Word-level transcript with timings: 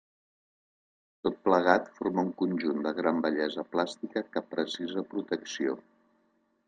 Tot 1.27 1.35
plegat 1.47 1.91
forma 1.99 2.23
un 2.27 2.31
conjunt 2.43 2.81
de 2.87 2.95
gran 3.01 3.21
bellesa 3.29 3.67
plàstica 3.75 4.25
que 4.37 4.45
precisa 4.55 5.05
protecció. 5.13 5.77